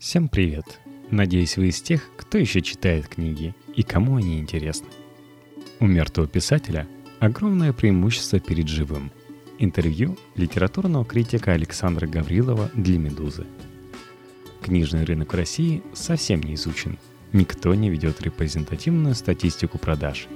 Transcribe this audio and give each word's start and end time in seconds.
Всем 0.00 0.30
привет! 0.30 0.80
Надеюсь, 1.10 1.58
вы 1.58 1.68
из 1.68 1.82
тех, 1.82 2.08
кто 2.16 2.38
еще 2.38 2.62
читает 2.62 3.06
книги 3.06 3.54
и 3.76 3.82
кому 3.82 4.16
они 4.16 4.38
интересны. 4.38 4.88
У 5.78 5.86
мертвого 5.86 6.26
писателя 6.26 6.88
огромное 7.18 7.74
преимущество 7.74 8.40
перед 8.40 8.66
живым. 8.66 9.12
Интервью 9.58 10.16
литературного 10.36 11.04
критика 11.04 11.52
Александра 11.52 12.06
Гаврилова 12.06 12.70
для 12.72 12.96
«Медузы». 12.96 13.44
Книжный 14.62 15.04
рынок 15.04 15.34
в 15.34 15.36
России 15.36 15.82
совсем 15.92 16.40
не 16.40 16.54
изучен. 16.54 16.98
Никто 17.34 17.74
не 17.74 17.90
ведет 17.90 18.22
репрезентативную 18.22 19.14
статистику 19.14 19.76
продаж. 19.76 20.28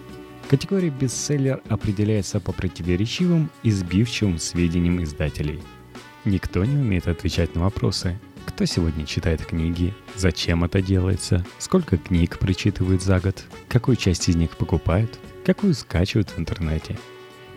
Категория 0.50 0.90
бестселлер 0.90 1.62
определяется 1.70 2.38
по 2.38 2.52
противоречивым 2.52 3.48
и 3.62 3.70
сбивчивым 3.70 4.36
сведениям 4.38 5.02
издателей. 5.02 5.62
Никто 6.26 6.66
не 6.66 6.76
умеет 6.76 7.08
отвечать 7.08 7.54
на 7.54 7.62
вопросы, 7.62 8.20
кто 8.46 8.64
сегодня 8.64 9.06
читает 9.06 9.44
книги, 9.44 9.94
зачем 10.14 10.64
это 10.64 10.80
делается, 10.82 11.44
сколько 11.58 11.96
книг 11.96 12.38
прочитывают 12.38 13.02
за 13.02 13.20
год, 13.20 13.44
какую 13.68 13.96
часть 13.96 14.28
из 14.28 14.36
них 14.36 14.56
покупают, 14.56 15.18
какую 15.44 15.74
скачивают 15.74 16.30
в 16.30 16.38
интернете. 16.38 16.98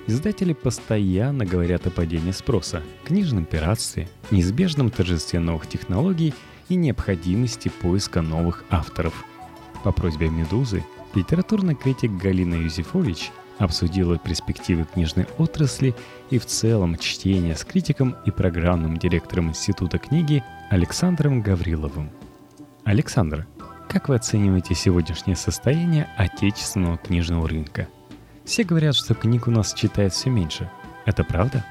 Издатели 0.08 0.54
постоянно 0.54 1.46
говорят 1.46 1.86
о 1.86 1.92
падении 1.92 2.32
спроса, 2.32 2.82
книжном 3.04 3.46
пиратстве, 3.46 4.08
неизбежном 4.32 4.90
торжестве 4.90 5.40
новых 5.40 5.68
технологий 5.68 6.34
и 6.70 6.76
необходимости 6.76 7.70
поиска 7.70 8.22
новых 8.22 8.64
авторов. 8.70 9.14
По 9.84 9.92
просьбе 9.92 10.30
«Медузы» 10.30 10.84
литературный 11.14 11.76
критик 11.76 12.12
Галина 12.12 12.56
Юзефович 12.56 13.32
обсудила 13.60 14.18
перспективы 14.18 14.86
книжной 14.86 15.28
отрасли 15.38 15.96
и 16.30 16.38
в 16.38 16.46
целом 16.46 16.98
чтение 16.98 17.56
с 17.56 17.64
критиком 17.64 18.16
и 18.26 18.32
программным 18.32 18.98
директором 18.98 19.50
Института 19.50 19.98
книги 19.98 20.44
Александром 20.70 21.42
Гавриловым. 21.42 22.10
Александр, 22.84 23.48
как 23.90 24.10
вы 24.10 24.16
оцениваете 24.16 24.76
сегодняшнее 24.76 25.36
состояние 25.36 26.10
отечественного 26.18 26.98
книжного 26.98 27.48
рынка? 27.48 27.88
Все 28.46 28.64
говорят, 28.64 28.96
что 28.96 29.14
книг 29.14 29.48
у 29.48 29.52
нас 29.52 29.74
читает 29.74 30.14
все 30.14 30.30
меньше. 30.30 30.70
Это 31.06 31.24
правда? 31.24 31.66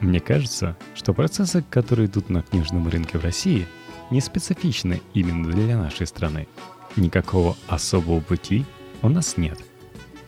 Мне 0.00 0.20
кажется, 0.20 0.76
что 0.94 1.14
процессы, 1.14 1.64
которые 1.70 2.06
идут 2.06 2.28
на 2.28 2.42
книжном 2.42 2.88
рынке 2.88 3.18
в 3.18 3.24
России, 3.24 3.66
не 4.10 4.20
специфичны 4.20 5.00
именно 5.14 5.50
для 5.50 5.78
нашей 5.78 6.06
страны. 6.06 6.48
Никакого 6.96 7.56
особого 7.68 8.20
пути 8.20 8.66
у 9.00 9.08
нас 9.08 9.36
нет– 9.36 9.58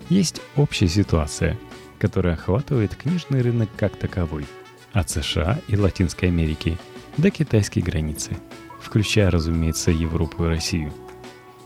есть 0.09 0.41
общая 0.57 0.89
ситуация, 0.89 1.59
которая 1.99 2.35
охватывает 2.35 2.95
книжный 2.95 3.43
рынок 3.43 3.71
как 3.77 3.97
таковой, 3.97 4.47
от 4.93 5.11
США 5.11 5.61
и 5.69 5.77
Латинской 5.77 6.29
Америки 6.29 6.77
до 7.17 7.31
китайской 7.31 7.81
границы, 7.81 8.37
включая, 8.81 9.31
разумеется, 9.31 9.91
Европу 9.91 10.45
и 10.45 10.49
Россию. 10.49 10.93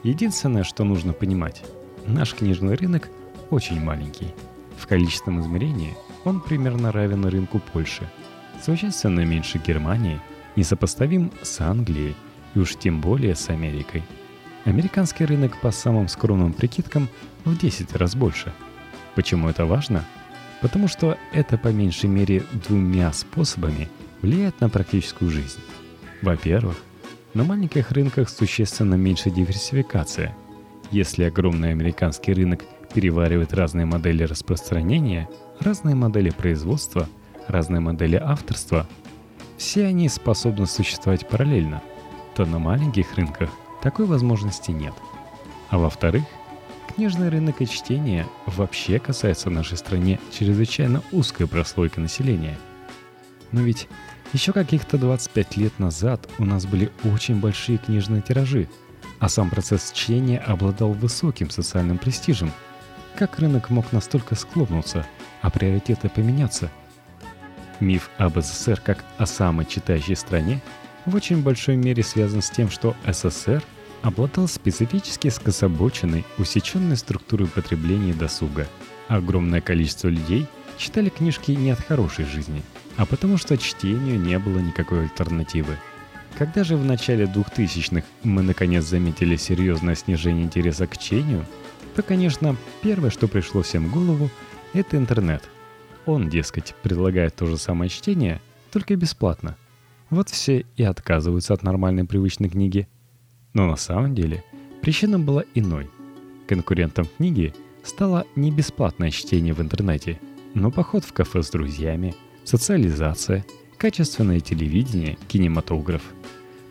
Единственное, 0.03 0.65
что 0.65 0.85
нужно 0.85 1.13
понимать, 1.13 1.63
наш 2.07 2.35
книжный 2.35 2.77
рынок 2.77 3.09
очень 3.51 3.81
маленький. 3.81 4.29
В 4.79 4.87
количественном 4.87 5.41
измерении 5.41 5.97
он 6.25 6.41
примерно 6.41 6.93
равен 6.93 7.25
рынку 7.25 7.61
Польши, 7.73 8.09
существенно 8.65 9.25
меньше 9.25 9.59
Германии, 9.59 10.21
несопоставим 10.55 11.33
с 11.43 11.61
Англией 11.61 12.15
и 12.55 12.59
уж 12.61 12.77
тем 12.77 13.01
более 13.01 13.35
с 13.35 13.49
Америкой– 13.49 14.05
Американский 14.65 15.25
рынок 15.25 15.61
по 15.61 15.71
самым 15.71 16.09
скромным 16.09 16.53
прикидкам 16.53 17.09
в 17.45 17.57
10 17.57 17.95
раз 17.97 18.15
больше. 18.15 18.53
Почему 19.15 19.49
это 19.49 19.65
важно? 19.65 20.05
Потому 20.61 20.89
что 20.89 21.17
это 21.33 21.57
по 21.57 21.69
меньшей 21.69 22.11
мере 22.11 22.43
двумя 22.69 23.13
способами 23.13 23.89
влияет 24.21 24.61
на 24.61 24.69
практическую 24.69 25.31
жизнь. 25.31 25.61
Во-первых, 26.23 26.77
на 27.35 27.45
маленьких 27.45 27.93
рынках 27.93 28.29
существенно 28.29 28.95
меньше 28.95 29.31
диверсификация. 29.31 30.37
Если 30.91 31.25
огромный 31.25 31.71
американский 31.71 32.33
рынок 32.33 32.65
переваривает 32.93 33.55
разные 33.55 33.87
модели 33.87 34.25
распространения, 34.25 35.29
разные 35.61 35.95
модели 35.95 36.31
производства, 36.31 37.09
разные 37.47 37.81
модели 37.81 38.17
авторства, 38.17 38.87
все 39.57 39.87
они 39.87 40.09
способны 40.09 40.67
существовать 40.67 41.29
параллельно, 41.29 41.83
то 42.35 42.45
на 42.45 42.59
маленьких 42.59 43.15
рынках– 43.15 43.51
такой 43.83 44.07
возможности 44.07 44.71
нет. 44.71 44.95
А 45.71 45.79
во-вторых, 45.79 46.25
книжный 46.95 47.29
рынок 47.29 47.61
и 47.61 47.67
чтение 47.67 48.27
вообще 48.47 48.99
касается 48.99 49.49
в 49.49 49.53
нашей 49.53 49.77
стране 49.77 50.19
чрезвычайно 50.33 51.03
узкой 51.13 51.47
прослойки 51.47 52.01
населения. 52.01 52.59
Но 53.53 53.61
ведь 53.61 53.89
еще 54.33 54.53
каких-то 54.53 54.99
25 54.99 55.57
лет 55.57 55.79
назад 55.79 56.29
у 56.39 56.45
нас 56.45 56.67
были 56.67 56.91
очень 57.05 57.41
большие 57.41 57.79
книжные 57.79 58.21
тиражи, 58.21 58.69
а 59.21 59.29
сам 59.29 59.49
процесс 59.51 59.91
чтения 59.93 60.39
обладал 60.39 60.93
высоким 60.93 61.51
социальным 61.51 61.99
престижем. 61.99 62.53
Как 63.17 63.39
рынок 63.39 63.71
мог 63.71 63.91
настолько 63.93 64.35
склониться, 64.35 65.07
а 65.41 65.51
приоритеты 65.51 66.09
поменяться? 66.09 66.71
Миф 67.81 68.11
об 68.19 68.39
СССР 68.39 68.81
как 68.81 69.05
о 69.19 69.27
самой 69.27 69.65
читающей 69.65 70.17
стране 70.17 70.61
в 71.09 71.15
очень 71.15 71.43
большой 71.43 71.77
мере 71.77 72.03
связан 72.03 72.43
с 72.43 72.51
тем, 72.51 72.71
что 72.71 72.95
СССР 73.07 73.63
обладал 74.03 74.47
специфически 74.47 75.29
скособоченной, 75.29 76.25
усеченной 76.39 76.97
структурой 76.97 77.49
потребления 77.49 78.13
досуга. 78.13 78.69
Огромное 79.09 79.61
количество 79.61 80.09
людей 80.09 80.47
читали 80.77 81.09
книжки 81.09 81.53
не 81.53 81.71
от 81.71 81.81
хорошей 81.81 82.25
жизни, 82.25 82.63
а 82.97 83.07
потому 83.07 83.39
что 83.39 83.59
чтению 83.59 84.21
не 84.21 84.39
было 84.39 84.59
никакой 84.59 85.03
альтернативы. 85.05 85.77
Когда 86.39 86.63
же 86.63 86.77
в 86.77 86.85
начале 86.85 87.25
2000-х 87.25 88.07
мы 88.23 88.43
наконец 88.43 88.85
заметили 88.85 89.37
серьезное 89.37 89.97
снижение 89.97 90.45
интереса 90.45 90.87
к 90.87 90.97
чтению, 90.97 91.45
то, 91.97 92.03
конечно, 92.03 92.55
первое, 92.83 93.11
что 93.11 93.27
пришло 93.27 93.63
всем 93.63 93.89
в 93.89 93.93
голову, 93.93 94.31
это 94.73 94.97
интернет. 94.97 95.43
Он, 96.07 96.29
дескать, 96.29 96.75
предлагает 96.83 97.35
то 97.35 97.47
же 97.47 97.59
самое 97.59 97.91
чтение, 97.91 98.41
только 98.71 98.95
бесплатно– 98.95 99.57
вот 100.11 100.31
все 100.31 100.65
и 100.77 100.83
отказываются 100.83 101.55
от 101.55 101.63
нормальной 101.63 102.05
привычной 102.05 102.49
книги. 102.49 102.89
Но 103.55 103.67
на 103.67 103.77
самом 103.77 104.15
деле 104.15 104.45
причина 104.83 105.19
была 105.19 105.45
иной. 105.55 105.91
Конкурентом 106.47 107.07
книги 107.17 107.55
стало 107.83 108.27
не 108.37 108.51
бесплатное 108.51 109.11
чтение 109.11 109.55
в 109.55 109.61
интернете, 109.61 110.21
но 110.55 110.71
поход 110.71 111.05
в 111.05 111.13
кафе 111.13 111.43
с 111.43 111.51
друзьями, 111.51 112.15
социализация, 112.45 113.45
качественное 113.77 114.41
телевидение, 114.41 115.19
кинематограф. 115.29 116.03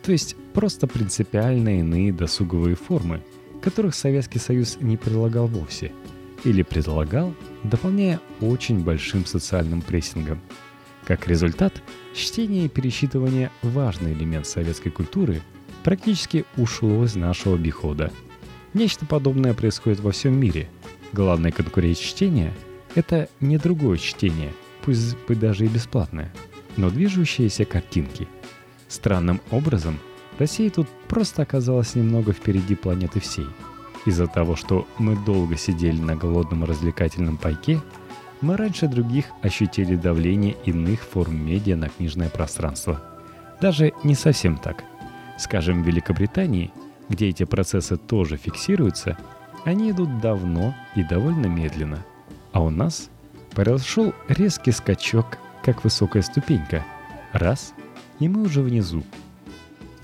То 0.03 0.11
есть 0.11 0.35
просто 0.53 0.87
принципиально 0.87 1.79
иные 1.79 2.13
досуговые 2.13 2.75
формы, 2.75 3.21
которых 3.61 3.93
Советский 3.93 4.39
Союз 4.39 4.77
не 4.79 4.97
предлагал 4.97 5.47
вовсе, 5.47 5.91
или 6.43 6.63
предлагал, 6.63 7.33
дополняя 7.63 8.19
очень 8.41 8.83
большим 8.83 9.25
социальным 9.25 9.81
прессингом– 9.81 10.39
как 11.07 11.25
результат, 11.29 11.81
чтение 12.13 12.65
и 12.65 12.69
пересчитывание– 12.69 13.49
важный 13.61 14.11
элемент 14.11 14.45
советской 14.45 14.89
культуры– 14.89 15.41
практически 15.83 16.43
ушло 16.57 17.05
из 17.05 17.15
нашего 17.15 17.55
обихода. 17.55 18.11
Нечто 18.73 19.05
подобное 19.05 19.53
происходит 19.53 20.01
во 20.01 20.11
всем 20.11 20.37
мире. 20.37 20.69
Главный 21.13 21.53
конкурент 21.53 21.97
чтения– 21.97 22.53
это 22.95 23.29
не 23.39 23.57
другое 23.57 23.97
чтение, 23.97 24.51
пусть 24.81 25.15
бы 25.27 25.35
даже 25.35 25.63
и 25.63 25.69
бесплатное, 25.69 26.33
но 26.75 26.89
движущиеся 26.89 27.63
картинки. 27.63 28.27
Странным 28.89 29.39
образом, 29.49 29.99
Россия 30.37 30.69
тут 30.69 30.89
просто 31.07 31.41
оказалась 31.41 31.95
немного 31.95 32.33
впереди 32.33 32.75
планеты 32.75 33.21
всей. 33.21 33.47
Из-за 34.05 34.27
того, 34.27 34.57
что 34.57 34.85
мы 34.97 35.15
долго 35.25 35.55
сидели 35.55 36.01
на 36.01 36.17
голодном 36.17 36.65
развлекательном 36.65 37.37
пайке– 37.37 37.81
мы 38.41 38.55
раньше 38.55 38.87
других 38.87 39.25
ощутили 39.41 39.95
давление 39.95 40.55
иных 40.65 41.01
форм 41.01 41.45
медиа 41.45 41.75
на 41.75 41.89
книжное 41.89 42.29
пространство. 42.29 43.01
Даже 43.61 43.93
не 44.03 44.15
совсем 44.15 44.57
так. 44.57 44.83
Скажем, 45.37 45.81
в 45.81 45.87
Великобритании, 45.87 46.71
где 47.09 47.29
эти 47.29 47.43
процессы 47.45 47.97
тоже 47.97 48.37
фиксируются, 48.37 49.17
они 49.65 49.91
идут 49.91 50.19
давно 50.19 50.75
и 50.95 51.03
довольно 51.03 51.47
медленно. 51.47 52.05
А 52.51 52.61
у 52.61 52.69
нас 52.69 53.09
произошел 53.51 54.13
резкий 54.27 54.71
скачок, 54.71 55.37
как 55.63 55.83
высокая 55.83 56.21
ступенька. 56.21 56.85
Раз, 57.33 57.73
и 58.19 58.29
мы 58.29 58.43
уже 58.43 58.61
внизу. 58.61 59.03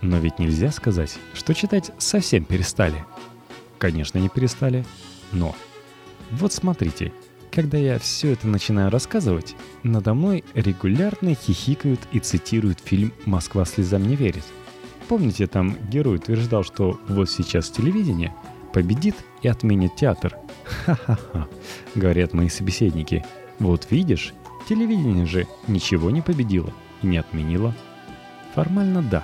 Но 0.01 0.17
ведь 0.17 0.39
нельзя 0.39 0.71
сказать, 0.71 1.17
что 1.33 1.53
читать 1.53 1.91
совсем 1.97 2.45
перестали. 2.45 3.05
Конечно, 3.77 4.17
не 4.17 4.29
перестали, 4.29 4.83
но... 5.31 5.55
Вот 6.31 6.51
смотрите– 6.51 7.13
когда 7.53 7.77
я 7.77 7.99
все 7.99 8.31
это 8.31 8.47
начинаю 8.47 8.89
рассказывать, 8.89 9.55
надо 9.83 10.13
мной 10.15 10.43
регулярно 10.55 11.35
хихикают 11.35 11.99
и 12.11 12.19
цитируют 12.19 12.79
фильм 12.79 13.13
«Москва 13.25 13.63
слезам 13.65 14.07
не 14.07 14.15
верит». 14.15 14.43
Помните, 15.07 15.45
там 15.45 15.77
герой 15.89 16.15
утверждал, 16.15 16.63
что 16.63 16.99
вот 17.07 17.29
сейчас 17.29 17.69
телевидение 17.69 18.33
победит 18.73 19.15
и 19.43 19.47
отменит 19.47 19.95
театр. 19.95 20.35
Ха-ха-ха, 20.63 21.47
говорят 21.93 22.33
мои 22.33 22.49
собеседники. 22.49 23.23
Вот 23.59 23.91
видишь, 23.91 24.33
телевидение 24.67 25.27
же 25.27 25.47
ничего 25.67 26.09
не 26.09 26.21
победило 26.21 26.73
и 27.03 27.07
не 27.07 27.17
отменило. 27.17 27.75
Формально 28.55 29.03
да. 29.03 29.23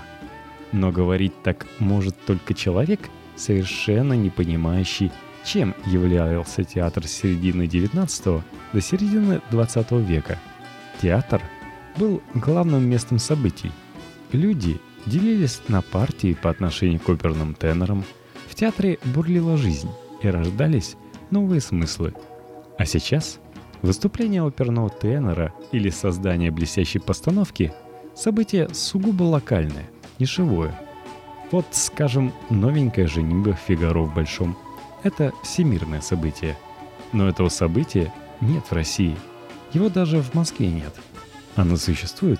Но 0.71 0.91
говорить 0.91 1.33
так 1.41 1.65
может 1.79 2.15
только 2.25 2.53
человек, 2.53 2.99
совершенно 3.35 4.13
не 4.13 4.29
понимающий, 4.29 5.11
чем 5.45 5.75
являлся 5.85 6.63
театр 6.63 7.07
с 7.07 7.11
середины 7.11 7.67
19 7.67 8.25
до 8.73 8.81
середины 8.81 9.41
20 9.51 9.91
века. 9.91 10.37
Театр 11.01 11.41
был 11.97 12.21
главным 12.33 12.87
местом 12.87 13.19
событий. 13.19 13.71
Люди 14.31 14.79
делились 15.05 15.61
на 15.67 15.81
партии 15.81 16.37
по 16.39 16.49
отношению 16.49 16.99
к 16.99 17.09
оперным 17.09 17.55
тенорам. 17.55 18.03
В 18.47 18.55
театре 18.55 18.99
бурлила 19.05 19.57
жизнь 19.57 19.89
и 20.21 20.27
рождались 20.27 20.95
новые 21.31 21.61
смыслы. 21.61 22.13
А 22.77 22.85
сейчас 22.85 23.39
выступление 23.81 24.45
оперного 24.45 24.89
тенора 24.89 25.53
или 25.71 25.89
создание 25.89 26.51
блестящей 26.51 26.99
постановки– 26.99 27.73
событие 28.15 28.67
сугубо 28.73 29.23
локальное, 29.23 29.89
нишевое. 30.19 30.79
Вот, 31.51 31.65
скажем, 31.71 32.33
новенькая 32.49 33.07
женитьба 33.07 33.53
Фигаро 33.53 34.01
в 34.01 34.13
Большом– 34.13 34.57
это 35.03 35.33
всемирное 35.43 36.01
событие. 36.01 36.57
Но 37.11 37.27
этого 37.27 37.49
события 37.49 38.13
нет 38.41 38.63
в 38.65 38.73
России. 38.73 39.15
Его 39.73 39.89
даже 39.89 40.21
в 40.21 40.33
Москве 40.33 40.67
нет. 40.67 40.93
Оно 41.55 41.77
существует 41.77 42.39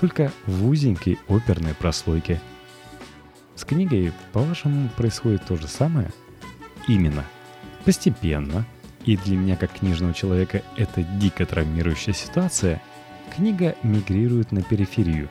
только 0.00 0.32
в 0.46 0.66
узенькой 0.66 1.18
оперной 1.28 1.74
прослойке. 1.74 2.40
С 3.54 3.64
книгой, 3.64 4.12
по-вашему, 4.32 4.88
происходит 4.96 5.44
то 5.44 5.56
же 5.56 5.66
самое? 5.66 6.12
Именно. 6.86 7.24
Постепенно, 7.84 8.64
и 9.04 9.16
для 9.16 9.36
меня 9.36 9.56
как 9.56 9.72
книжного 9.72 10.14
человека 10.14 10.62
это 10.76 11.02
дико 11.02 11.46
травмирующая 11.46 12.14
ситуация, 12.14 12.82
книга 13.34 13.74
мигрирует 13.82 14.52
на 14.52 14.62
периферию. 14.62 15.28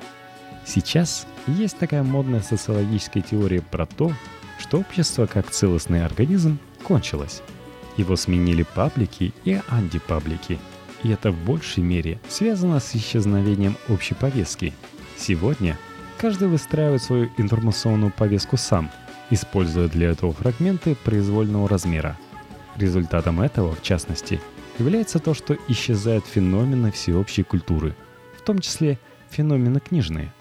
Сейчас 0.65 1.25
есть 1.47 1.77
такая 1.77 2.03
модная 2.03 2.41
социологическая 2.41 3.21
теория 3.21 3.61
про 3.61 3.85
то, 3.85 4.11
что 4.59 4.79
общество 4.79 5.25
как 5.25 5.49
целостный 5.49 6.05
организм 6.05 6.59
кончилось. 6.83 7.41
Его 7.97 8.15
сменили 8.15 8.63
паблики 8.63 9.33
и 9.43 9.59
антипаблики– 9.69 10.59
и 11.03 11.09
это 11.09 11.31
в 11.31 11.37
большей 11.45 11.83
мере 11.83 12.19
связано 12.27 12.79
с 12.79 12.95
исчезновением 12.95 13.77
общей 13.89 14.15
повестки. 14.15 14.73
Сегодня 15.15 15.77
каждый 16.17 16.47
выстраивает 16.47 17.03
свою 17.03 17.29
информационную 17.37 18.11
повестку 18.11 18.57
сам, 18.57 18.89
используя 19.29 19.87
для 19.87 20.09
этого 20.09 20.33
фрагменты 20.33 20.95
произвольного 20.95 21.69
размера. 21.69 22.17
Результатом 22.75 23.41
этого, 23.41 23.75
в 23.75 23.81
частности, 23.81 24.39
является 24.79 25.19
то, 25.19 25.33
что 25.33 25.57
исчезают 25.67 26.25
феномены 26.25 26.91
всеобщей 26.91 27.43
культуры, 27.43 27.95
в 28.37 28.41
том 28.41 28.59
числе 28.59 28.99
феномены 29.29 29.79
книжные. 29.79 30.31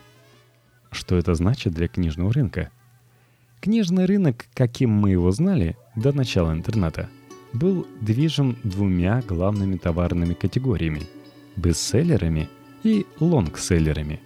Что 0.91 1.17
это 1.17 1.35
значит 1.35 1.73
для 1.75 1.89
книжного 1.89 2.33
рынка? 2.33 2.71
Книжный 3.61 4.07
рынок, 4.07 4.47
каким 4.55 4.91
мы 4.91 5.11
его 5.11 5.31
знали 5.31 5.77
до 5.97 6.13
начала 6.13 6.53
интернета– 6.53 7.09
был 7.57 7.87
движим 8.01 8.59
двумя 8.63 9.23
главными 9.27 9.77
товарными 9.77 10.35
категориями– 10.35 11.03
бестселлерами 11.57 12.49
и 12.85 13.07
лонгселлерами. 13.19 14.21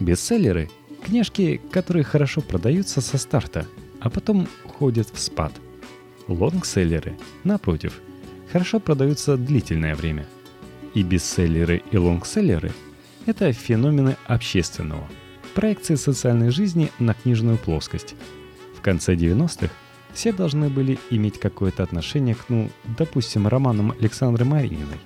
Бестселлеры– 0.00 0.70
книжки, 1.04 1.60
которые 1.70 2.04
хорошо 2.04 2.40
продаются 2.40 3.00
со 3.00 3.16
старта, 3.18 3.66
а 4.00 4.10
потом 4.10 4.48
ходят 4.66 5.08
в 5.12 5.20
спад. 5.20 5.52
Лонгселлеры, 6.26 7.16
напротив, 7.44 8.00
хорошо 8.50 8.80
продаются 8.80 9.36
длительное 9.36 9.94
время. 9.94 10.26
И 10.94 11.02
бестселлеры 11.02 11.82
и 11.90 11.96
лонгселлеры– 11.96 12.72
это 13.26 13.52
феномены 13.52 14.16
общественного, 14.26 15.06
проекции 15.54 15.94
социальной 15.94 16.50
жизни 16.50 16.90
на 16.98 17.14
книжную 17.14 17.58
плоскость. 17.58 18.14
Конце 18.84 19.14
90-х 19.14 19.72
все 20.12 20.30
должны 20.30 20.68
были 20.68 20.98
иметь 21.08 21.40
какое-то 21.40 21.82
отношение 21.82 22.34
к, 22.34 22.50
ну, 22.50 22.70
допустим, 22.98 23.48
романам 23.48 23.92
Александры 23.98 24.44
Марининой. 24.44 25.00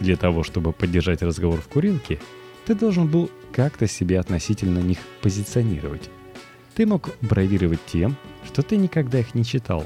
Для 0.00 0.16
того, 0.16 0.42
чтобы 0.42 0.72
поддержать 0.72 1.20
разговор 1.20 1.60
в 1.60 1.68
курилке, 1.68 2.18
ты 2.64 2.74
должен 2.74 3.08
был 3.08 3.30
как-то 3.52 3.86
себя 3.86 4.20
относительно 4.20 4.78
них 4.78 4.98
позиционировать. 5.20 6.08
Ты 6.74 6.86
мог 6.86 7.10
бравировать 7.20 7.84
тем, 7.84 8.16
что 8.46 8.62
ты 8.62 8.78
никогда 8.78 9.20
их 9.20 9.34
не 9.34 9.44
читал, 9.44 9.84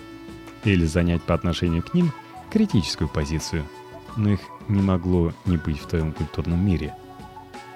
или 0.62 0.86
занять 0.86 1.22
по 1.22 1.34
отношению 1.34 1.82
к 1.82 1.92
ним 1.92 2.12
критическую 2.52 3.08
позицию, 3.08 3.64
но 4.16 4.30
их 4.30 4.40
не 4.68 4.80
могло 4.80 5.32
не 5.44 5.56
быть 5.56 5.80
в 5.80 5.88
твоем 5.88 6.12
культурном 6.12 6.64
мире. 6.64 6.94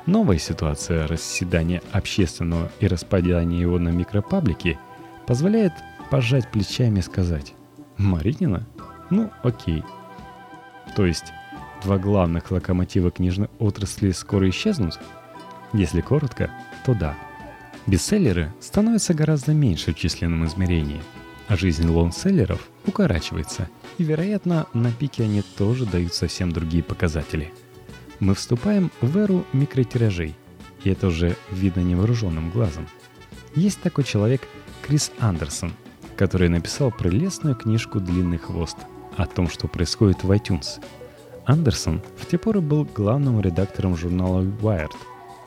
Новая 0.07 0.39
ситуация 0.39 1.09
расседания 1.09 1.83
общественного 1.91 2.71
и 2.79 2.87
распадания 2.87 3.61
его 3.61 3.81
на 3.81 3.89
микропаблики 3.89 4.79
позволяет 5.29 5.75
пожать 6.11 6.51
плечами 6.51 7.01
и 7.01 7.03
сказать 7.03 7.53
«Маринина? 7.99 8.67
Ну, 9.11 9.31
окей». 9.43 9.85
То 10.97 11.05
есть 11.05 11.27
два 11.85 11.99
главных 11.99 12.51
локомотива 12.51 13.11
книжной 13.11 13.51
отрасли 13.59 14.11
скоро 14.13 14.49
исчезнут? 14.49 14.99
Если 15.75 16.01
коротко, 16.01 16.51
то 16.87 16.95
да. 16.95 17.15
Бестселлеры 17.87 18.55
становятся 18.59 19.13
гораздо 19.13 19.53
меньше 19.53 19.93
в 19.93 19.97
численном 19.97 20.47
измерении, 20.47 21.03
а 21.47 21.59
жизнь 21.59 21.87
лонгселлеров 21.87 22.67
укорачивается, 22.87 23.69
и, 23.99 24.05
вероятно, 24.05 24.67
на 24.73 24.91
пике 24.91 25.25
они 25.25 25.43
тоже 25.43 25.85
дают 25.85 26.15
совсем 26.15 26.53
другие 26.53 26.83
показатели. 26.83 27.53
Мы 28.19 28.35
вступаем 28.35 28.91
в 29.03 29.15
эру 29.19 29.45
микротиражей, 29.53 30.35
и 30.85 30.91
это 30.91 31.09
уже 31.09 31.37
видно 31.51 31.81
невооруженным 31.81 32.51
глазом. 32.51 32.89
Есть 33.55 33.81
такой 33.83 34.05
человек 34.05 34.41
Крис 34.89 35.13
Андерсон– 35.21 35.73
который 36.19 36.49
написал 36.49 36.91
прелестную 36.91 37.55
книжку 37.55 38.01
«Длинный 38.01 38.39
хвост» 38.39 38.77
о 39.17 39.25
том, 39.25 39.49
что 39.49 39.69
происходит 39.69 40.25
в 40.25 40.31
iTunes. 40.33 40.83
Андерсон 41.47 42.03
в 42.17 42.27
те 42.27 42.39
поры 42.39 42.61
был 42.61 42.85
главным 42.85 43.41
редактором 43.41 43.97
журнала 43.97 44.43
Wired, 44.43 44.93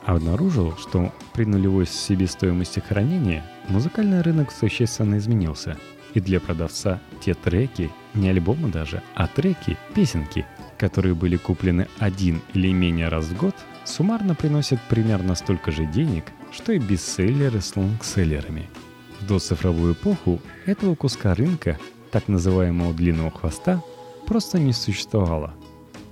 а 0.06 0.14
обнаружил, 0.16 0.74
что 0.78 1.12
при 1.34 1.44
нулевой 1.44 1.86
себестоимости 1.86 2.80
хранения 2.80 3.44
музыкальный 3.68 4.22
рынок 4.22 4.50
существенно 4.50 5.18
изменился, 5.18 5.76
и 6.14 6.20
для 6.20 6.40
продавца 6.40 7.00
те 7.20 7.34
треки, 7.34 7.90
не 8.14 8.30
альбомы 8.30 8.70
даже, 8.70 9.02
а 9.14 9.26
треки, 9.26 9.76
песенки, 9.94 10.46
которые 10.78 11.14
были 11.14 11.36
куплены 11.36 11.86
один 11.98 12.40
или 12.54 12.72
менее 12.72 13.08
раз 13.08 13.26
в 13.26 13.36
год, 13.36 13.54
суммарно 13.84 14.34
приносят 14.34 14.80
примерно 14.88 15.34
столько 15.34 15.70
же 15.70 15.84
денег, 15.84 16.24
что 16.50 16.72
и 16.72 16.78
бестселлеры 16.78 17.60
с 17.60 17.76
лонгселлерами– 17.76 18.70
в 19.22 19.26
доцифровую 19.26 19.94
эпоху 19.94 20.40
этого 20.66 20.94
куска 20.94 21.34
рынка, 21.34 21.78
так 22.10 22.28
называемого 22.28 22.92
длинного 22.92 23.30
хвоста, 23.30 23.82
просто 24.26 24.58
не 24.58 24.72
существовало. 24.72 25.54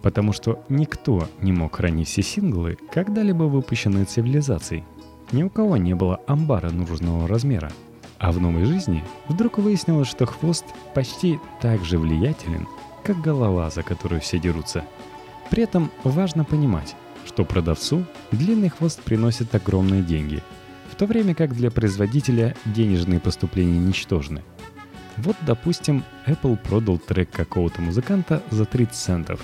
Потому 0.03 0.33
что 0.33 0.63
никто 0.69 1.29
не 1.41 1.53
мог 1.53 1.77
хранить 1.77 2.09
все 2.09 2.23
синглы, 2.23 2.79
когда-либо 2.93 3.45
выпущенные 3.45 4.05
цивилизацией. 4.07 4.85
Ни 5.33 5.43
у 5.43 5.51
кого 5.51 5.77
не 5.77 5.95
было 5.95 6.21
амбара 6.27 6.71
нужного 6.71 7.29
размера. 7.29 7.71
А 8.19 8.33
в 8.33 8.41
новой 8.41 8.65
жизни 8.65 9.05
вдруг 9.29 9.59
выяснилось, 9.59 10.09
что 10.09 10.27
хвост 10.27 10.65
почти 10.95 11.39
так 11.61 11.85
же 11.85 11.99
влиятелен, 11.99 12.67
как 13.05 13.21
голова, 13.21 13.71
за 13.71 13.83
которую 13.83 14.21
все 14.21 14.39
дерутся. 14.39 14.85
При 15.51 15.63
этом 15.65 15.91
важно 16.05 16.45
понимать, 16.45 16.95
что 17.27 17.45
продавцу 17.45 18.05
длинный 18.31 18.69
хвост 18.69 19.03
приносит 19.03 19.55
огромные 19.55 20.03
деньги– 20.03 20.43
то 21.01 21.07
время 21.07 21.35
как 21.35 21.57
для 21.57 21.71
производителя 21.71 22.55
денежные 22.67 23.21
поступления 23.21 23.79
ничтожны. 23.79 24.43
Вот, 25.17 25.35
допустим, 25.47 26.05
Apple 26.27 26.59
продал 26.59 26.99
трек 26.99 27.31
какого-то 27.31 27.81
музыканта 27.81 28.43
за 28.51 28.67
30 28.67 28.95
центов. 28.95 29.41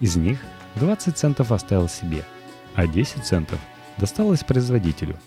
Из 0.00 0.16
них 0.16 0.38
20 0.74 1.16
центов 1.16 1.52
оставил 1.52 1.88
себе, 1.88 2.22
а 2.74 2.86
10 2.86 3.24
центов 3.24 3.58
досталось 3.96 4.44
производителю. 4.44 5.18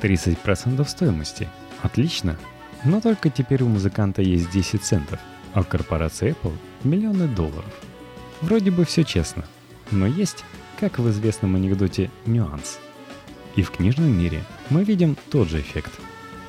30% 0.00 0.82
стоимости. 0.88 1.46
Отлично. 1.82 2.38
Но 2.82 3.02
только 3.02 3.28
теперь 3.28 3.64
у 3.64 3.68
музыканта 3.68 4.22
есть 4.22 4.50
10 4.50 4.82
центов, 4.82 5.20
а 5.52 5.60
у 5.60 5.64
корпорации 5.64 6.30
Apple 6.30 6.56
миллионы 6.84 7.28
долларов. 7.28 7.74
Вроде 8.40 8.70
бы 8.70 8.86
все 8.86 9.04
честно, 9.04 9.44
но 9.90 10.06
есть, 10.06 10.42
как 10.80 10.98
в 10.98 11.06
известном 11.10 11.54
анекдоте, 11.56 12.10
нюанс– 12.24 12.78
и 13.56 13.62
в 13.62 13.70
книжном 13.70 14.18
мире 14.18 14.42
мы 14.70 14.84
видим 14.84 15.16
тот 15.30 15.48
же 15.48 15.60
эффект. 15.60 15.92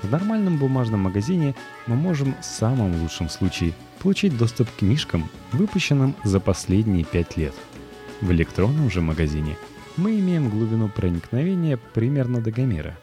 В 0.02 0.12
нормальном 0.12 0.58
бумажном 0.58 1.02
магазине 1.02 1.56
мы 1.88 1.96
можем 1.96 2.36
в 2.42 2.46
самом 2.46 3.02
лучшем 3.02 3.30
случае 3.30 3.74
получить 4.00 4.38
доступ 4.38 4.70
к 4.70 4.80
книжкам, 4.80 5.30
выпущенным 5.54 6.16
за 6.24 6.40
последние 6.40 7.06
пять 7.06 7.38
лет. 7.38 7.54
В 8.22 8.32
электронном 8.32 8.90
же 8.92 9.02
магазине 9.02 9.58
мы 9.96 10.20
имеем 10.20 10.50
глубину 10.50 10.90
проникновения 10.90 11.80
примерно 11.94 12.42
до 12.42 12.52
Гомера. 12.52 12.98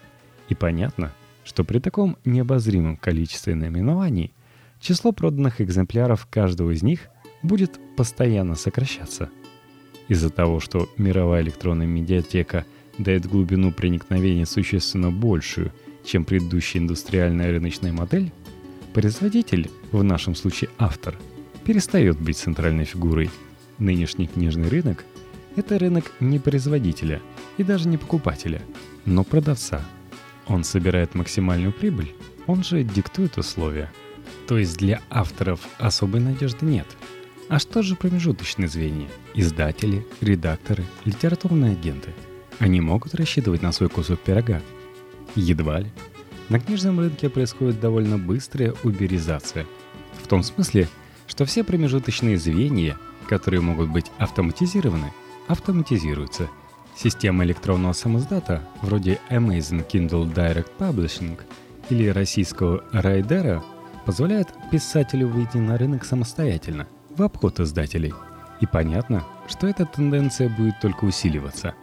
И 0.49 0.55
понятно, 0.55 1.11
что 1.43 1.63
при 1.63 1.79
таком 1.79 2.17
необозримом 2.23 2.97
количестве 2.97 3.55
наименований 3.55 4.33
число 4.79 5.11
проданных 5.11 5.61
экземпляров 5.61 6.27
каждого 6.29 6.71
из 6.71 6.83
них 6.83 7.07
будет 7.41 7.79
постоянно 7.97 8.55
сокращаться. 8.55 9.29
Из-за 10.07 10.29
того, 10.29 10.59
что 10.59 10.89
мировая 10.97 11.41
электронная 11.41 11.87
медиатека– 11.87 12.65
дает 12.97 13.25
глубину 13.25 13.71
проникновения 13.71 14.45
существенно 14.45 15.11
большую, 15.11 15.71
чем 16.03 16.25
предыдущая 16.25 16.81
индустриальная 16.81 17.51
рыночная 17.51 17.93
модель, 17.93 18.31
производитель, 18.93 19.69
в 19.91 20.03
нашем 20.03 20.35
случае 20.35 20.69
автор, 20.77 21.17
перестает 21.65 22.19
быть 22.19 22.37
центральной 22.37 22.85
фигурой. 22.85 23.29
Нынешний 23.77 24.27
книжный 24.27 24.69
рынок– 24.69 25.05
это 25.55 25.79
рынок 25.79 26.11
не 26.19 26.39
производителя 26.39 27.21
и 27.57 27.63
даже 27.63 27.87
не 27.87 27.97
покупателя, 27.97 28.61
но 29.05 29.23
продавца. 29.23 29.83
Он 30.47 30.63
собирает 30.63 31.15
максимальную 31.15 31.73
прибыль, 31.73 32.13
он 32.47 32.63
же 32.63 32.83
диктует 32.83 33.37
условия. 33.37 33.91
То 34.47 34.57
есть 34.57 34.77
для 34.77 35.01
авторов 35.09 35.61
особой 35.77 36.19
надежды 36.19 36.65
нет. 36.65 36.87
А 37.47 37.59
что 37.59 37.81
же 37.81 37.95
промежуточные 37.95 38.67
звенья? 38.67 39.07
Издатели, 39.35 40.05
редакторы, 40.21 40.83
литературные 41.05 41.73
агенты. 41.73 42.11
Они 42.59 42.81
могут 42.81 43.15
рассчитывать 43.15 43.61
на 43.61 43.71
свой 43.71 43.89
кусок 43.89 44.19
пирога– 44.19 44.61
Едва 45.35 45.79
ли. 45.79 45.91
На 46.49 46.59
книжном 46.59 46.99
рынке 46.99 47.29
происходит 47.29 47.79
довольно 47.79 48.17
быстрая 48.17 48.73
уберизация. 48.83 49.65
В 50.21 50.27
том 50.27 50.43
смысле, 50.43 50.89
что 51.27 51.45
все 51.45 51.63
промежуточные 51.63 52.37
звенья, 52.37 52.97
которые 53.29 53.61
могут 53.61 53.89
быть 53.89 54.11
автоматизированы, 54.17 55.13
автоматизируются. 55.47 56.49
Система 56.95 57.45
электронного 57.45 57.93
самоздата, 57.93 58.67
вроде 58.81 59.19
Amazon 59.29 59.87
Kindle 59.87 60.33
Direct 60.33 60.71
Publishing 60.77 61.39
или 61.89 62.07
российского 62.07 62.83
Райдера, 62.91 63.63
позволяет 64.05 64.49
писателю 64.71 65.29
выйти 65.29 65.57
на 65.57 65.77
рынок 65.77 66.03
самостоятельно, 66.03 66.87
в 67.09 67.23
обход 67.23 67.61
издателей. 67.61 68.13
И 68.59 68.65
понятно, 68.65 69.23
что 69.47 69.67
эта 69.67 69.85
тенденция 69.85 70.49
будет 70.49 70.79
только 70.81 71.05
усиливаться. 71.05 71.73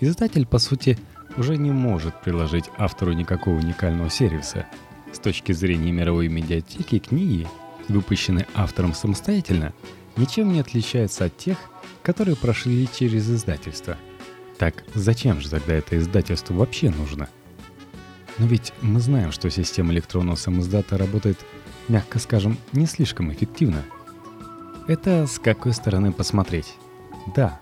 Издатель, 0.00 0.46
по 0.46 0.58
сути, 0.58 0.98
уже 1.36 1.56
не 1.56 1.70
может 1.70 2.20
приложить 2.22 2.70
автору 2.78 3.12
никакого 3.12 3.56
уникального 3.56 4.10
сервиса. 4.10 4.66
С 5.12 5.18
точки 5.18 5.52
зрения 5.52 5.90
мировой 5.90 6.28
медиатеки 6.28 6.98
книги, 6.98 7.48
выпущенные 7.88 8.46
автором 8.54 8.94
самостоятельно, 8.94 9.72
ничем 10.16 10.52
не 10.52 10.60
отличаются 10.60 11.24
от 11.24 11.36
тех, 11.36 11.58
которые 12.02 12.36
прошли 12.36 12.88
через 12.92 13.28
издательство. 13.28 13.96
Так 14.58 14.84
зачем 14.94 15.40
же 15.40 15.50
тогда 15.50 15.74
это 15.74 15.96
издательство 15.98 16.54
вообще 16.54 16.90
нужно? 16.90 17.28
Но 18.38 18.46
ведь 18.46 18.72
мы 18.82 19.00
знаем, 19.00 19.32
что 19.32 19.50
система 19.50 19.92
электронного 19.92 20.36
самоздата 20.36 20.96
работает, 20.96 21.38
мягко 21.88 22.18
скажем, 22.18 22.56
не 22.72 22.86
слишком 22.86 23.32
эффективно. 23.32 23.84
Это 24.86 25.26
с 25.26 25.38
какой 25.38 25.72
стороны 25.72 26.12
посмотреть? 26.12 26.74
Да, 27.34 27.60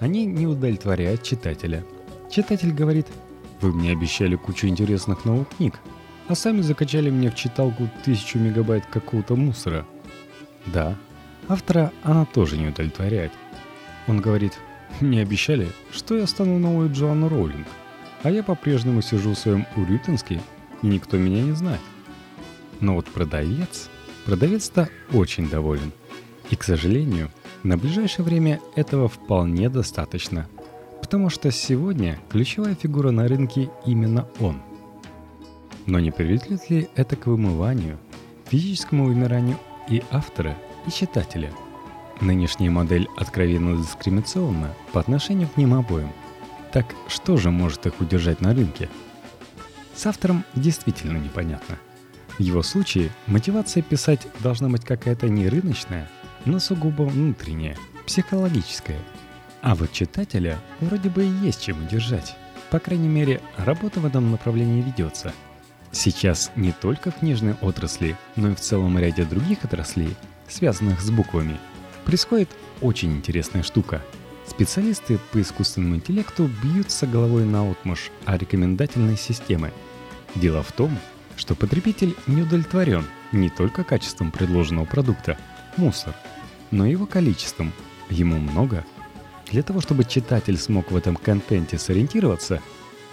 они 0.00 0.26
не 0.26 0.46
удовлетворяют 0.46 1.22
читателя– 1.22 1.84
Читатель 2.34 2.72
говорит, 2.72 3.06
вы 3.60 3.72
мне 3.72 3.92
обещали 3.92 4.34
кучу 4.34 4.66
интересных 4.66 5.24
новых 5.24 5.48
книг, 5.50 5.78
а 6.26 6.34
сами 6.34 6.62
закачали 6.62 7.08
мне 7.08 7.30
в 7.30 7.36
читалку 7.36 7.88
тысячу 8.04 8.40
мегабайт 8.40 8.86
какого-то 8.86 9.36
мусора. 9.36 9.86
Да, 10.66 10.96
автора 11.46 11.92
она 12.02 12.24
тоже 12.24 12.56
не 12.56 12.66
удовлетворяет. 12.66 13.30
Он 14.08 14.20
говорит, 14.20 14.58
мне 15.00 15.22
обещали, 15.22 15.68
что 15.92 16.16
я 16.16 16.26
стану 16.26 16.58
новой 16.58 16.88
Джоанну 16.88 17.28
Роулинг, 17.28 17.68
а 18.24 18.32
я 18.32 18.42
по-прежнему 18.42 19.00
сижу 19.00 19.30
в 19.30 19.38
своем 19.38 19.64
Урютинске, 19.76 20.40
и 20.82 20.86
никто 20.88 21.16
меня 21.16 21.40
не 21.40 21.52
знает. 21.52 21.80
Но 22.80 22.94
вот 22.94 23.06
продавец, 23.06 23.90
продавец-то 24.24 24.88
очень 25.12 25.48
доволен. 25.48 25.92
И, 26.50 26.56
к 26.56 26.64
сожалению, 26.64 27.30
на 27.64 27.76
ближайшее 27.76 28.24
время 28.24 28.60
этого 28.76 29.08
вполне 29.08 29.68
достаточно– 29.68 30.48
потому 31.04 31.28
что 31.28 31.50
сегодня 31.50 32.18
ключевая 32.30 32.74
фигура 32.74 33.10
на 33.10 33.28
рынке 33.28 33.70
именно 33.84 34.26
он. 34.40 34.62
Но 35.84 36.00
не 36.00 36.10
приведет 36.10 36.70
ли 36.70 36.88
это 36.96 37.14
к 37.14 37.26
вымыванию, 37.26 37.98
физическому 38.48 39.04
вымиранию 39.04 39.58
и 39.86 40.02
автора, 40.10 40.56
и 40.86 40.90
читателя? 40.90 41.52
Нынешняя 42.22 42.70
модель 42.70 43.06
откровенно 43.18 43.76
дискриминационна 43.76 44.74
по 44.94 45.00
отношению 45.00 45.48
к 45.50 45.58
ним 45.58 45.74
обоим. 45.74 46.08
Так 46.72 46.86
что 47.06 47.36
же 47.36 47.50
может 47.50 47.84
их 47.84 48.00
удержать 48.00 48.40
на 48.40 48.54
рынке? 48.54 48.88
С 49.94 50.06
автором 50.06 50.42
действительно 50.54 51.18
непонятно. 51.18 51.76
В 52.38 52.40
его 52.40 52.62
случае 52.62 53.10
мотивация 53.26 53.82
писать 53.82 54.26
должна 54.40 54.70
быть 54.70 54.86
какая-то 54.86 55.28
не 55.28 55.50
рыночная, 55.50 56.08
но 56.44 56.58
сугубо 56.58 57.02
внутренняя, 57.02 57.76
психологическая– 58.06 58.98
а 59.64 59.74
вот 59.74 59.92
читателя 59.92 60.58
вроде 60.80 61.08
бы 61.08 61.24
и 61.24 61.46
есть 61.46 61.62
чем 61.62 61.82
удержать. 61.86 62.36
По 62.68 62.78
крайней 62.78 63.08
мере, 63.08 63.40
работа 63.56 63.98
в 63.98 64.04
этом 64.04 64.30
направлении 64.30 64.82
ведется. 64.82 65.32
Сейчас 65.90 66.52
не 66.54 66.72
только 66.72 67.10
в 67.10 67.20
книжной 67.20 67.54
отрасли, 67.62 68.14
но 68.36 68.50
и 68.50 68.54
в 68.54 68.60
целом 68.60 68.98
ряде 68.98 69.24
других 69.24 69.64
отраслей, 69.64 70.14
связанных 70.48 71.00
с 71.00 71.10
буквами, 71.10 71.56
происходит 72.04 72.50
очень 72.82 73.12
интересная 73.12 73.62
штука. 73.62 74.02
Специалисты 74.46 75.18
по 75.32 75.40
искусственному 75.40 75.96
интеллекту 75.96 76.50
бьются 76.62 77.06
головой 77.06 77.46
на 77.46 77.70
отмашь 77.70 78.10
о 78.26 78.36
рекомендательной 78.36 79.16
системы. 79.16 79.72
Дело 80.34 80.62
в 80.62 80.72
том, 80.72 80.98
что 81.36 81.54
потребитель 81.54 82.14
не 82.26 82.42
удовлетворен 82.42 83.06
не 83.32 83.48
только 83.48 83.82
качеством 83.82 84.30
предложенного 84.30 84.84
продукта– 84.84 85.38
мусор, 85.76 86.14
но 86.70 86.86
его 86.86 87.06
количеством. 87.06 87.72
Ему 88.10 88.38
много– 88.38 88.84
для 89.50 89.62
того, 89.62 89.80
чтобы 89.80 90.04
читатель 90.04 90.56
смог 90.56 90.90
в 90.90 90.96
этом 90.96 91.16
контенте 91.16 91.78
сориентироваться, 91.78 92.60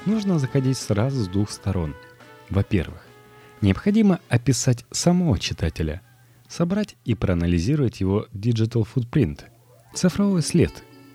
нужно 0.06 0.40
заходить 0.40 0.78
сразу 0.78 1.24
с 1.24 1.28
двух 1.28 1.52
сторон. 1.52 1.94
Во-первых, 2.50 3.06
необходимо 3.62 4.20
описать 4.30 4.86
самого 4.92 5.38
читателя, 5.40 6.02
собрать 6.48 6.96
и 7.06 7.16
проанализировать 7.16 8.02
его 8.02 8.28
digital 8.34 8.88
footprint, 8.92 9.42
цифровой 9.94 10.42
след, 10.42 10.72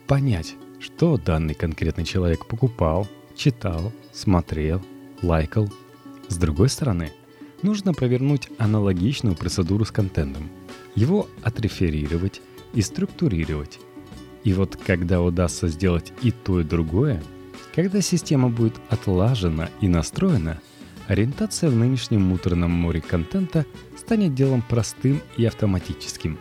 понять, 0.07 0.55
что 0.79 1.17
данный 1.17 1.55
конкретный 1.55 2.05
человек 2.05 2.47
покупал, 2.47 3.09
читал, 3.35 3.93
смотрел, 4.12 4.81
лайкал. 5.23 5.69
С 6.29 6.37
другой 6.37 6.69
стороны, 6.69 7.12
нужно 7.62 7.95
провернуть 7.95 8.49
аналогичную 8.59 9.35
процедуру 9.35 9.85
с 9.85 9.91
контентом, 9.91 10.50
его 10.97 11.29
отреферировать 11.43 12.43
и 12.75 12.83
структурировать, 12.83 13.79
и 14.43 14.53
вот 14.53 14.76
когда 14.76 15.23
удастся 15.23 15.69
сделать 15.69 16.12
и 16.23 16.33
то, 16.33 16.61
и 16.61 16.65
другое, 16.65 17.23
когда 17.75 18.00
система 18.00 18.49
будет 18.49 18.75
отлажена 18.88 19.71
и 19.81 19.88
настроена, 19.88 20.61
ориентация 21.07 21.71
в 21.71 21.76
нынешнем 21.76 22.23
муторном 22.23 22.71
море 22.71 23.00
контента 23.00 23.67
станет 23.97 24.35
делом 24.35 24.62
простым 24.62 25.21
и 25.37 25.45
автоматическим. 25.45 26.38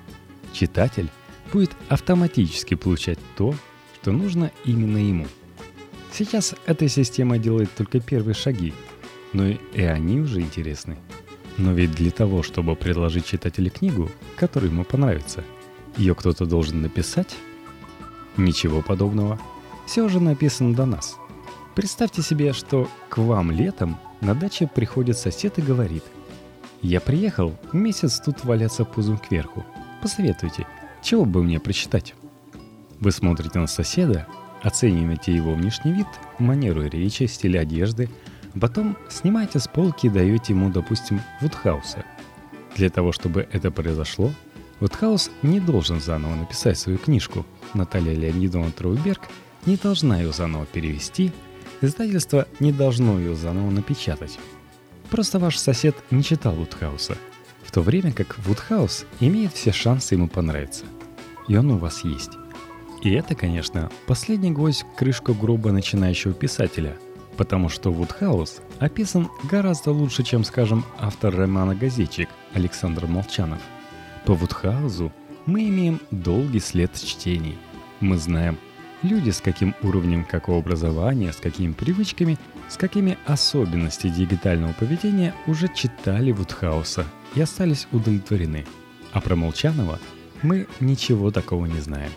Читатель 0.53 1.09
будет 1.51 1.71
автоматически 1.89 2.75
получать 2.75 3.19
то, 3.35 3.53
что 3.95 4.11
нужно 4.11 4.51
именно 4.63 4.97
ему. 4.97 5.27
Сейчас 6.13 6.55
эта 6.65 6.87
система 6.87 7.37
делает 7.37 7.69
только 7.75 7.99
первые 7.99 8.35
шаги, 8.35 8.73
но 9.33 9.47
и 9.47 9.81
они 9.81 10.21
уже 10.21 10.41
интересны. 10.41 10.97
Но 11.57 11.71
ведь 11.73 11.91
для 11.91 12.11
того, 12.11 12.43
чтобы 12.43 12.75
предложить 12.75 13.25
читателю 13.25 13.71
книгу, 13.71 14.11
которая 14.35 14.69
ему 14.69 14.83
понравится, 14.83 15.43
ее 15.97 16.13
кто-то 16.15 16.45
должен 16.45 16.81
написать 16.81 17.35
Ничего 18.37 18.81
подобного. 18.81 19.39
Все 19.85 20.03
уже 20.03 20.19
написано 20.19 20.75
до 20.75 20.85
нас. 20.85 21.15
Представьте 21.73 22.21
себе, 22.21 22.53
что 22.53 22.89
к 23.09 23.17
вам 23.17 23.51
летом 23.51 23.97
на 24.21 24.33
даче 24.35 24.69
приходит 24.73 25.17
сосед 25.17 25.57
и 25.57 25.61
говорит 25.61 26.03
«Я 26.81 26.99
приехал, 26.99 27.55
месяц 27.71 28.19
тут 28.19 28.43
валяться 28.43 28.83
пузом 28.83 29.17
кверху. 29.17 29.65
Посоветуйте, 30.01 30.67
чего 31.01 31.25
бы 31.25 31.43
мне 31.43 31.59
прочитать?» 31.59 32.13
Вы 32.99 33.11
смотрите 33.11 33.59
на 33.59 33.67
соседа, 33.67 34.27
оцениваете 34.61 35.33
его 35.33 35.53
внешний 35.53 35.93
вид, 35.93 36.07
манеру 36.39 36.83
речи, 36.83 37.25
стиль 37.25 37.57
одежды, 37.57 38.09
потом 38.59 38.97
снимаете 39.09 39.59
с 39.59 39.67
полки 39.67 40.07
и 40.07 40.09
даете 40.09 40.53
ему, 40.53 40.69
допустим, 40.69 41.21
Вудхауса. 41.41 42.05
Для 42.75 42.89
того, 42.89 43.11
чтобы 43.11 43.47
это 43.51 43.71
произошло, 43.71 44.31
Вудхаус 44.79 45.31
не 45.41 45.59
должен 45.59 46.01
заново 46.01 46.35
написать 46.35 46.77
свою 46.77 46.97
книжку– 46.97 47.45
Наталья 47.75 48.13
Леонидовна 48.13 48.71
Троуберг 48.71 49.21
не 49.65 49.75
должна 49.75 50.19
ее 50.19 50.31
заново 50.31 50.65
перевести, 50.65 51.31
издательство 51.81 52.47
не 52.59 52.71
должно 52.71 53.19
ее 53.19 53.35
заново 53.35 53.69
напечатать. 53.69 54.39
Просто 55.09 55.39
ваш 55.39 55.57
сосед 55.57 55.95
не 56.11 56.23
читал 56.23 56.55
Вудхауса, 56.55 57.17
в 57.63 57.71
то 57.71 57.81
время 57.81 58.11
как 58.11 58.37
Вудхаус 58.39 59.05
имеет 59.19 59.53
все 59.53 59.71
шансы 59.71 60.15
ему 60.15 60.27
понравиться. 60.27 60.85
И 61.47 61.55
он 61.55 61.71
у 61.71 61.77
вас 61.77 62.03
есть. 62.03 62.31
И 63.03 63.11
это, 63.11 63.35
конечно, 63.35 63.91
последний 64.07 64.51
гвоздь 64.51 64.83
в 64.83 64.95
крышку 64.95 65.33
грубо 65.33 65.71
начинающего 65.71 66.33
писателя, 66.33 66.97
потому 67.37 67.69
что 67.69 67.91
Вудхаус 67.91 68.61
описан 68.79 69.29
гораздо 69.43 69.91
лучше, 69.91 70.23
чем, 70.23 70.43
скажем, 70.43 70.83
автор 70.99 71.35
романа 71.35 71.75
«Газетчик» 71.75 72.29
Александр 72.53 73.07
Молчанов. 73.07 73.59
По 74.25 74.33
Вудхаузу 74.33 75.11
мы 75.45 75.67
имеем 75.67 75.99
долгий 76.11 76.59
след 76.59 76.93
чтений. 76.93 77.57
Мы 77.99 78.17
знаем 78.17 78.57
люди 79.03 79.29
с 79.29 79.41
каким 79.41 79.75
уровнем 79.83 80.25
какого 80.25 80.59
образования, 80.59 81.31
с 81.31 81.37
какими 81.37 81.71
привычками, 81.71 82.37
с 82.69 82.77
какими 82.77 83.17
особенностями 83.25 84.11
дигитального 84.11 84.73
поведения 84.73 85.33
уже 85.47 85.67
читали 85.73 86.31
Вудхауса 86.31 87.05
и 87.35 87.41
остались 87.41 87.87
удовлетворены. 87.91 88.65
А 89.11 89.21
про 89.21 89.35
Молчанова 89.35 89.99
мы 90.41 90.67
ничего 90.79 91.31
такого 91.31 91.65
не 91.65 91.79
знаем. 91.79 92.11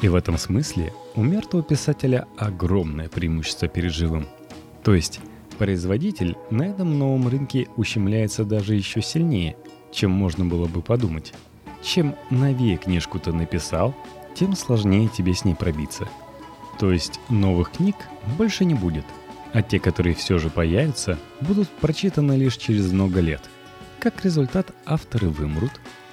И 0.00 0.08
в 0.08 0.14
этом 0.16 0.36
смысле 0.36 0.92
у 1.14 1.22
мертвого 1.22 1.62
писателя 1.62 2.26
огромное 2.36 3.08
преимущество 3.08 3.68
перед 3.68 3.92
живым. 3.92 4.26
То 4.82 4.94
есть 4.94 5.20
производитель 5.58 6.36
на 6.50 6.62
этом 6.62 6.98
новом 6.98 7.28
рынке 7.28 7.68
ущемляется 7.76 8.44
даже 8.44 8.74
еще 8.74 9.00
сильнее, 9.00 9.56
чем 9.92 10.10
можно 10.10 10.44
было 10.44 10.66
бы 10.66 10.82
подумать. 10.82 11.32
Чем 11.82 12.14
новее 12.30 12.76
книжку 12.76 13.18
ты 13.18 13.32
написал, 13.32 13.94
тем 14.34 14.56
сложнее 14.56 15.08
тебе 15.08 15.34
с 15.34 15.44
ней 15.44 15.54
пробиться. 15.54 16.08
То 16.78 16.90
есть 16.90 17.20
новых 17.28 17.72
книг 17.72 17.96
больше 18.38 18.64
не 18.64 18.74
будет, 18.74 19.04
а 19.52 19.62
те, 19.62 19.78
которые 19.78 20.14
все 20.14 20.38
же 20.38 20.48
появятся, 20.50 21.18
будут 21.40 21.68
прочитаны 21.68 22.32
лишь 22.32 22.56
через 22.56 22.90
много 22.92 23.20
лет. 23.20 23.42
Как 24.00 24.24
результат, 24.24 24.72
авторы 24.84 25.28
вымрут, 25.28 25.72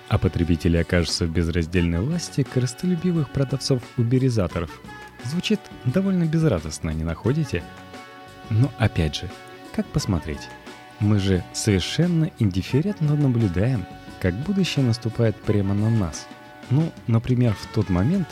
а 0.10 0.18
потребители 0.18 0.78
окажутся 0.78 1.26
в 1.26 1.32
безраздельной 1.32 2.02
власти 2.02 2.44
корыстолюбивых 2.44 3.30
продавцов-уберизаторов. 3.30 4.82
Звучит 5.24 5.60
довольно 5.86 6.26
безрадостно, 6.26 6.90
не 6.92 7.04
находите? 7.04 7.64
Но 8.50 8.72
опять 8.78 9.16
же, 9.16 9.30
как 9.74 9.86
посмотреть? 9.88 10.48
Мы 11.00 11.20
же 11.20 11.44
совершенно 11.54 12.32
индифферентно 12.40 13.16
наблюдаем, 13.16 13.86
как 14.20 14.34
будущее 14.34 14.86
наступает 14.86 15.36
прямо 15.36 15.74
на 15.74 15.90
нас. 15.90 16.28
Ну, 16.70 16.92
например, 17.08 17.54
в 17.54 17.68
тот 17.74 17.90
момент, 17.90 18.28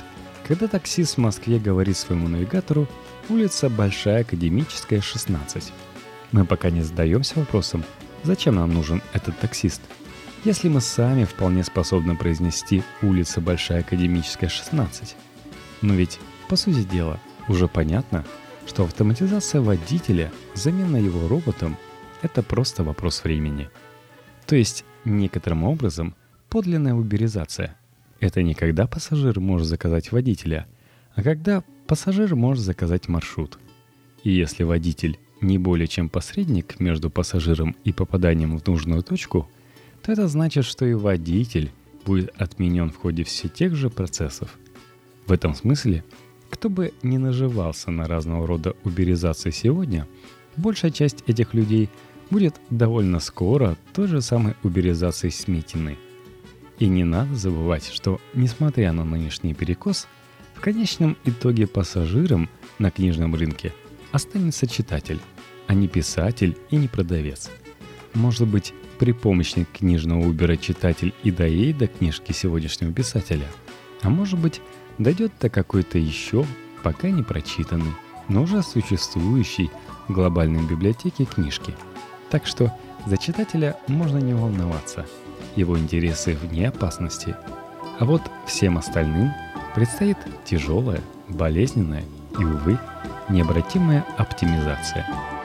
когда 0.47 0.67
таксист 0.67 1.15
в 1.15 1.19
Москве 1.19 1.59
говорит 1.59 1.97
своему 1.97 2.27
навигатору 2.27 2.87
«Улица 3.29 3.69
Большая 3.69 4.21
Академическая, 4.21 4.99
16». 4.99 5.71
Мы 6.31 6.45
пока 6.45 6.69
не 6.69 6.81
задаемся 6.81 7.39
вопросом, 7.39 7.83
зачем 8.23 8.55
нам 8.55 8.73
нужен 8.73 9.01
этот 9.13 9.37
таксист– 9.39 9.81
если 10.43 10.69
мы 10.69 10.81
сами 10.81 11.25
вполне 11.25 11.63
способны 11.63 12.15
произнести 12.15 12.83
«улица 13.01 13.41
Большая 13.41 13.81
Академическая, 13.81 14.49
16». 14.49 15.15
Но 15.81 15.93
ведь, 15.93 16.19
по 16.47 16.55
сути 16.55 16.83
дела, 16.83 17.19
уже 17.49 17.67
понятно, 17.67 18.23
что 18.67 18.83
автоматизация 18.83 19.61
водителя, 19.61 20.31
замена 20.53 20.97
его 20.97 21.27
роботом– 21.27 21.77
это 22.21 22.43
просто 22.43 22.83
вопрос 22.83 23.23
времени. 23.23 23.69
То 24.45 24.55
есть, 24.55 24.85
некоторым 25.05 25.63
образом, 25.63 26.15
подлинная 26.49 26.93
уберизация– 26.93 27.75
это 28.19 28.43
не 28.43 28.53
когда 28.53 28.85
пассажир 28.85 29.39
может 29.39 29.67
заказать 29.67 30.11
водителя, 30.11 30.67
а 31.15 31.23
когда 31.23 31.63
пассажир 31.87 32.35
может 32.35 32.63
заказать 32.63 33.07
маршрут. 33.07 33.57
И 34.23 34.31
если 34.31 34.63
водитель 34.63 35.17
не 35.41 35.57
более 35.57 35.87
чем 35.87 36.09
посредник 36.09 36.79
между 36.79 37.09
пассажиром 37.09 37.75
и 37.83 37.93
попаданием 37.93 38.57
в 38.57 38.67
нужную 38.67 39.01
точку– 39.01 39.49
то 40.07 40.13
это 40.13 40.29
значит, 40.29 40.63
что 40.63 40.85
и 40.85 40.93
водитель 40.93 41.69
будет 42.05 42.33
отменен 42.37 42.91
в 42.91 42.95
ходе 42.95 43.25
все 43.25 43.49
тех 43.49 43.75
же 43.75 43.89
процессов. 43.89 44.57
В 45.25 45.33
этом 45.33 45.53
смысле, 45.53 46.05
кто 46.49 46.69
бы 46.69 46.93
ни 47.03 47.17
наживался 47.17 47.91
на 47.91 48.07
разного 48.07 48.47
рода 48.47 48.75
уберизации 48.83 49.51
сегодня, 49.51 50.07
большая 50.55 50.91
часть 50.91 51.23
этих 51.27 51.53
людей 51.53 51.89
будет 52.29 52.59
довольно 52.69 53.19
скоро 53.19 53.77
той 53.93 54.07
же 54.07 54.21
самой 54.21 54.55
уберизацией 54.63 55.31
сметены. 55.31 55.97
И 56.79 56.87
не 56.87 57.03
надо 57.03 57.35
забывать, 57.35 57.87
что, 57.87 58.19
несмотря 58.33 58.91
на 58.91 59.03
нынешний 59.03 59.53
перекос, 59.53 60.07
в 60.53 60.59
конечном 60.61 61.17
итоге 61.25 61.67
пассажиром 61.67 62.49
на 62.79 62.91
книжном 62.91 63.35
рынке 63.35 63.73
останется 64.11 64.67
читатель, 64.67 65.19
а 65.67 65.73
не 65.73 65.87
писатель 65.87 66.57
и 66.69 66.75
не 66.75 66.87
продавец. 66.87 67.49
Может 68.13 68.47
быть, 68.47 68.73
при 68.99 69.11
помощи 69.11 69.67
книжного 69.73 70.25
Убера 70.25 70.55
читатель 70.55 71.13
и 71.23 71.31
доедет 71.31 71.77
до 71.77 71.87
книжки 71.87 72.31
сегодняшнего 72.31 72.91
писателя. 72.91 73.45
А 74.01 74.09
может 74.09 74.39
быть, 74.39 74.61
дойдет 74.97 75.31
до 75.39 75.49
какой-то 75.49 75.97
еще, 75.97 76.45
пока 76.83 77.09
не 77.09 77.23
прочитанной, 77.23 77.93
но 78.27 78.43
уже 78.43 78.61
существующей 78.61 79.69
глобальной 80.07 80.63
библиотеке 80.63 81.25
книжки. 81.25 81.73
Так 82.29 82.45
что 82.45 82.73
за 83.05 83.17
читателя 83.17 83.77
можно 83.87 84.17
не 84.17 84.33
волноваться. 84.33 85.05
Его 85.55 85.77
интересы 85.77 86.35
вне 86.35 86.67
опасности. 86.69 87.35
А 87.99 88.05
вот 88.05 88.21
всем 88.45 88.77
остальным 88.77 89.31
предстоит 89.75 90.17
тяжелая, 90.45 91.01
болезненная 91.29 92.03
и, 92.39 92.43
увы, 92.43 92.77
необратимая 93.29 94.05
оптимизация– 94.17 95.07